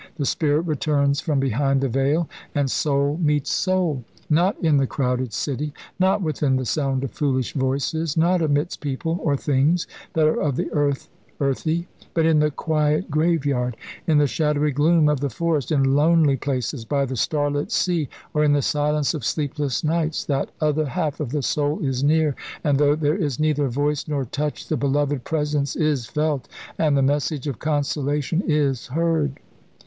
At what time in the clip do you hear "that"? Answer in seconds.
10.13-10.25, 20.25-20.49